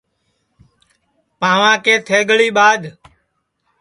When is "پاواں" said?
1.39-1.75